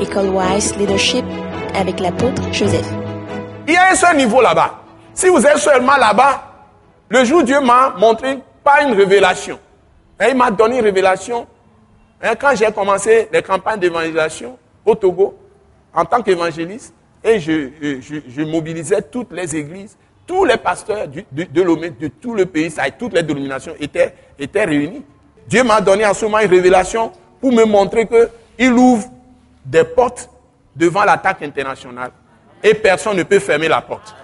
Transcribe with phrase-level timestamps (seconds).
[0.00, 1.24] École Wise Leadership
[1.74, 2.86] avec l'apôtre Joseph.
[3.66, 4.82] Il y a un seul niveau là-bas.
[5.14, 6.42] Si vous êtes seulement là-bas,
[7.08, 9.58] le jour où Dieu m'a montré pas une révélation.
[10.28, 11.46] Il m'a donné une révélation.
[12.22, 15.34] Et quand j'ai commencé les campagnes d'évangélisation au Togo,
[15.94, 16.92] en tant qu'évangéliste,
[17.24, 22.72] et je, mobilisais toutes les églises, tous les pasteurs de, de de tout le pays,
[22.98, 25.04] toutes les dénominations étaient, étaient réunis.
[25.48, 29.08] Dieu m'a donné en ce moment une révélation pour me montrer qu'il ouvre
[29.66, 30.30] des portes
[30.74, 32.10] devant l'attaque internationale
[32.62, 34.14] et personne ne peut fermer la porte.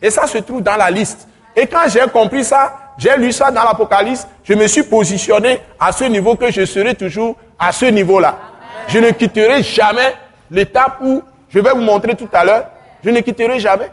[0.00, 1.28] Et ça se trouve dans la liste.
[1.54, 5.92] Et quand j'ai compris ça, j'ai lu ça dans l'Apocalypse, je me suis positionné à
[5.92, 8.36] ce niveau que je serai toujours à ce niveau-là.
[8.88, 10.14] Je ne quitterai jamais
[10.50, 12.66] l'étape où, je vais vous montrer tout à l'heure,
[13.04, 13.90] je ne quitterai jamais.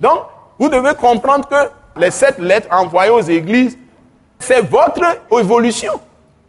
[0.00, 0.22] Donc,
[0.58, 3.76] vous devez comprendre que les sept lettres envoyées aux églises,
[4.38, 6.00] c'est votre évolution.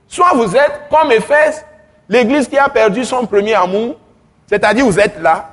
[0.08, 1.66] Soit vous êtes comme Éphèse,
[2.10, 3.96] l'église qui a perdu son premier amour,
[4.48, 5.50] c'est-à-dire vous êtes là,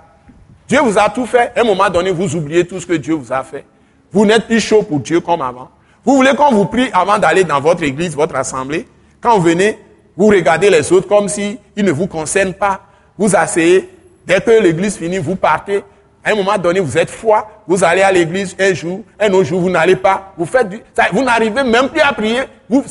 [0.69, 3.15] Dieu vous a tout fait, à un moment donné, vous oubliez tout ce que Dieu
[3.15, 3.65] vous a fait.
[4.13, 5.69] Vous n'êtes plus chaud pour Dieu comme avant.
[6.05, 8.87] Vous voulez qu'on vous prie avant d'aller dans votre église, votre assemblée.
[9.21, 9.79] Quand vous venez,
[10.17, 12.81] vous regardez les autres comme si ils ne vous concernent pas.
[13.19, 13.91] Vous asseyez.
[14.27, 15.83] Dès que l'église finit, vous partez.
[16.23, 17.49] À un moment donné, vous êtes foi.
[17.67, 20.35] Vous allez à l'église un jour, un autre jour, vous n'allez pas.
[20.37, 20.69] Vous faites
[21.13, 22.43] vous n'arrivez même plus à prier.
[22.69, 22.85] Vous,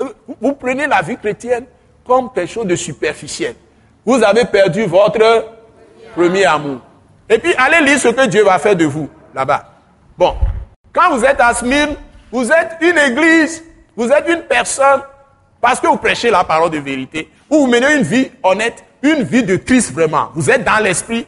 [0.00, 0.04] euh,
[0.40, 1.64] vous prenez la vie chrétienne
[2.12, 3.54] comme quelque chose de superficiel.
[4.04, 5.46] Vous avez perdu votre
[6.14, 6.80] premier amour.
[7.26, 9.64] Et puis, allez lire ce que Dieu va faire de vous, là-bas.
[10.18, 10.34] Bon.
[10.92, 11.94] Quand vous êtes à Smyrne,
[12.30, 13.64] vous êtes une église,
[13.96, 15.00] vous êtes une personne,
[15.58, 19.22] parce que vous prêchez la parole de vérité, ou vous menez une vie honnête, une
[19.22, 20.28] vie de Christ vraiment.
[20.34, 21.26] Vous êtes dans l'esprit.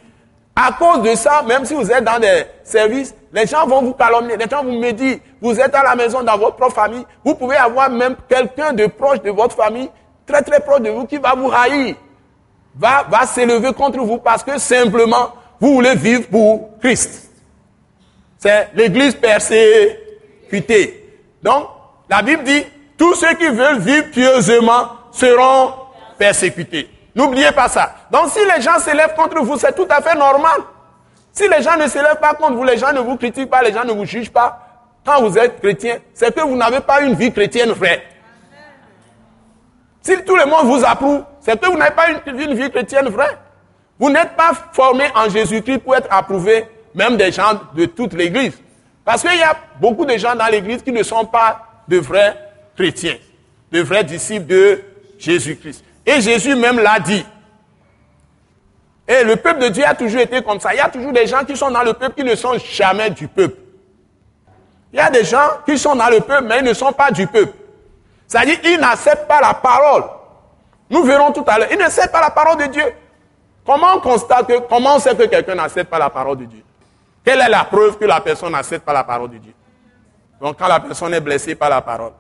[0.55, 3.95] À cause de ça, même si vous êtes dans des services, les gens vont vous
[3.95, 7.07] calomnier, les gens vont me dire, vous êtes à la maison dans votre propre famille,
[7.25, 9.89] vous pouvez avoir même quelqu'un de proche de votre famille,
[10.27, 11.97] très très proche de vous, qui va vous haïr,
[12.75, 17.31] va, va s'élever contre vous parce que simplement, vous voulez vivre pour Christ.
[18.39, 20.01] C'est l'église percée
[21.43, 21.69] donc,
[22.09, 22.65] la Bible dit,
[22.97, 25.73] tous ceux qui veulent vivre pieusement seront
[26.19, 26.89] persécutés.
[27.15, 27.95] N'oubliez pas ça.
[28.11, 30.61] Donc, si les gens s'élèvent contre vous, c'est tout à fait normal.
[31.33, 33.73] Si les gens ne s'élèvent pas contre vous, les gens ne vous critiquent pas, les
[33.73, 34.61] gens ne vous jugent pas,
[35.05, 38.03] quand vous êtes chrétien, c'est que vous n'avez pas une vie chrétienne vraie.
[40.05, 43.39] Si tout le monde vous approuve, c'est que vous n'avez pas une, vie chrétienne vraie.
[43.99, 48.53] Vous n'êtes pas formé en Jésus-Christ pour être approuvé, même des gens de toute l'Église.
[49.03, 52.37] Parce qu'il y a beaucoup de gens dans l'église qui ne sont pas de vrais
[52.77, 53.17] chrétiens,
[53.73, 54.83] de vrais disciples de
[55.19, 55.83] Jésus-Christ.
[56.05, 57.25] Et Jésus même l'a dit.
[59.09, 60.75] Et le peuple de Dieu a toujours été comme ça.
[60.75, 63.09] Il y a toujours des gens qui sont dans le peuple qui ne sont jamais
[63.11, 63.57] du peuple.
[64.93, 67.11] Il y a des gens qui sont dans le peuple, mais ils ne sont pas
[67.11, 67.53] du peuple.
[68.27, 70.05] C'est-à-dire, ils n'acceptent pas la parole.
[70.91, 71.69] Nous verrons tout à l'heure.
[71.71, 72.95] Ils n'acceptent pas la parole de Dieu.
[73.65, 76.63] Comment on constate que, comment on sait que quelqu'un n'accepte pas la parole de Dieu?
[77.25, 79.55] Quelle est la preuve que la personne n'accepte pas la parole de Dieu?
[80.41, 82.13] Donc quand la personne est blessée par la parole.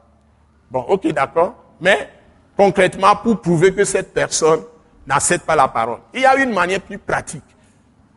[0.71, 1.55] Bon, ok, d'accord.
[1.81, 2.09] Mais
[2.57, 4.63] concrètement, pour prouver que cette personne
[5.07, 7.45] n'accepte pas la parole, il y a une manière plus pratique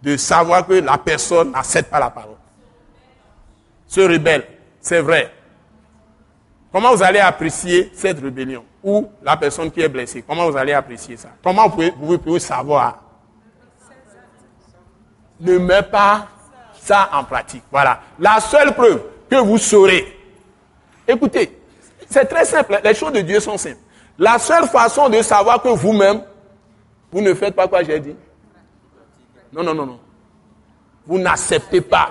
[0.02, 2.38] de savoir que la personne n'accepte pas la parole.
[3.88, 4.48] Se rebelle,
[4.80, 5.34] c'est vrai.
[6.72, 10.74] Comment vous allez apprécier cette rébellion Ou la personne qui est blessée, comment vous allez
[10.74, 11.30] apprécier ça?
[11.44, 13.04] Comment vous pouvez, vous savoir?
[15.40, 16.28] Ne mets pas
[16.82, 17.64] ça en pratique.
[17.72, 18.02] Voilà.
[18.20, 20.18] La seule preuve que vous saurez.
[21.08, 21.58] Écoutez,
[22.10, 22.80] c'est très simple.
[22.84, 23.78] Les choses de Dieu sont simples.
[24.18, 26.24] La seule façon de savoir que vous-même,
[27.12, 28.16] vous ne faites pas quoi j'ai dit?
[29.54, 30.00] Non, non, non, non.
[31.06, 32.10] Vous n'acceptez pas.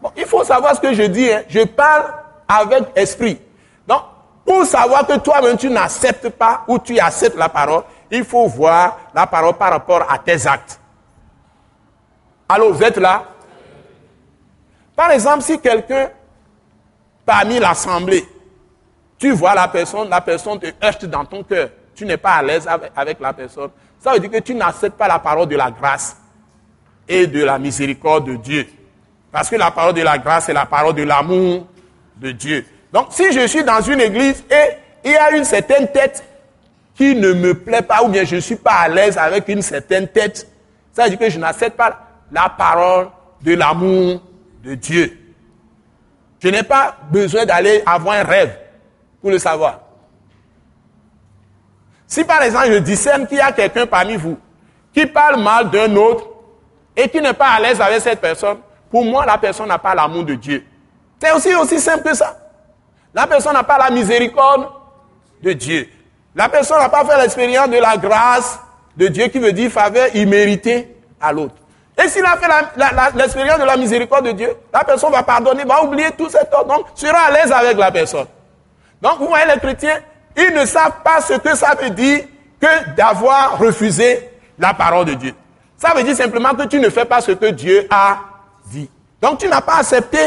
[0.00, 1.30] Bon, il faut savoir ce que je dis.
[1.30, 1.42] Hein.
[1.48, 2.14] Je parle
[2.48, 3.40] avec esprit.
[3.86, 4.02] Donc,
[4.44, 8.98] pour savoir que toi-même tu n'acceptes pas ou tu acceptes la parole, il faut voir
[9.14, 10.80] la parole par rapport à tes actes.
[12.48, 13.24] Alors, vous êtes là?
[14.96, 16.10] Par exemple, si quelqu'un,
[17.24, 18.28] parmi l'assemblée,
[19.18, 22.42] tu vois la personne, la personne te heurte dans ton cœur, tu n'es pas à
[22.42, 25.70] l'aise avec, la personne, ça veut dire que tu n'acceptes pas la parole de la
[25.70, 26.16] grâce
[27.06, 28.66] et de la miséricorde de Dieu.
[29.30, 31.66] Parce que la parole de la grâce, c'est la parole de l'amour
[32.16, 32.66] de Dieu.
[32.92, 36.24] Donc, si je suis dans une église et il y a une certaine tête
[36.94, 39.62] qui ne me plaît pas, ou bien je ne suis pas à l'aise avec une
[39.62, 40.46] certaine tête,
[40.92, 41.98] ça veut dire que je n'accepte pas
[42.32, 43.08] la parole
[43.42, 44.20] de l'amour
[44.62, 45.16] de Dieu.
[46.42, 48.56] Je n'ai pas besoin d'aller avoir un rêve
[49.20, 49.80] pour le savoir.
[52.06, 54.36] Si par exemple je discerne qu'il y a quelqu'un parmi vous
[54.92, 56.26] qui parle mal d'un autre
[56.96, 58.58] et qui n'est pas à l'aise avec cette personne,
[58.90, 60.64] pour moi la personne n'a pas l'amour de Dieu.
[61.22, 62.36] C'est aussi aussi simple que ça.
[63.14, 64.68] La personne n'a pas la miséricorde
[65.42, 65.88] de Dieu.
[66.34, 68.60] La personne n'a pas fait l'expérience de la grâce
[68.96, 71.54] de Dieu qui veut dire faveur imméritée à l'autre.
[72.02, 72.48] Et s'il a fait
[73.14, 76.76] l'expérience de la miséricorde de Dieu, la personne va pardonner, va oublier tout cet ordre,
[76.76, 78.26] donc sera à l'aise avec la personne.
[79.02, 79.98] Donc vous voyez les chrétiens,
[80.36, 82.24] ils ne savent pas ce que ça veut dire
[82.60, 85.34] que d'avoir refusé la parole de Dieu.
[85.76, 88.18] Ça veut dire simplement que tu ne fais pas ce que Dieu a
[88.66, 88.88] dit.
[89.20, 90.18] Donc tu n'as pas accepté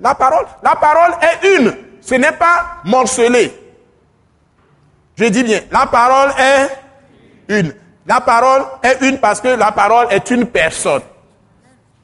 [0.00, 0.46] la parole.
[0.62, 1.76] La parole est une.
[2.02, 3.56] Ce n'est pas morcelé.
[5.16, 7.74] Je dis bien, la parole est une.
[8.06, 11.02] La parole est une parce que la parole est une personne.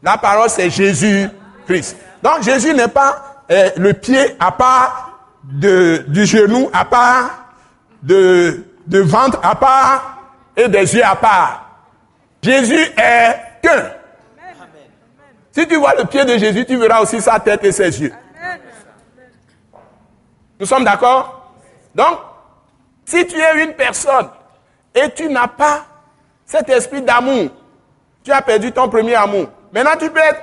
[0.02, 1.96] La parole, c'est Jésus-Christ.
[2.22, 7.52] Donc Jésus n'est pas euh, le pied à part de, du genou, à part
[8.02, 10.18] de, de ventre, à part
[10.56, 11.64] et des yeux à part.
[12.42, 13.92] Jésus est qu'un.
[15.50, 18.12] Si tu vois le pied de Jésus, tu verras aussi sa tête et ses yeux.
[20.58, 21.52] Nous sommes d'accord?
[21.94, 22.18] Donc,
[23.04, 24.28] si tu es une personne
[24.94, 25.86] et tu n'as pas
[26.44, 27.50] cet esprit d'amour,
[28.24, 29.46] tu as perdu ton premier amour.
[29.72, 30.40] Maintenant, tu peux être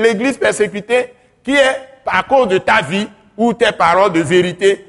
[0.00, 4.84] l'église persécutée qui est à cause de ta vie ou tes paroles de vérité,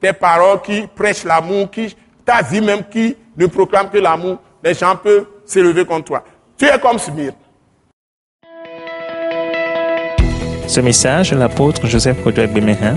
[0.00, 4.74] tes paroles qui prêchent l'amour, qui, ta vie même qui ne proclame que l'amour, les
[4.74, 6.24] gens peuvent s'élever contre toi.
[6.56, 7.34] Tu es comme Smyrne.
[10.66, 12.96] Ce message, l'apôtre Joseph Kodouak Bemehin,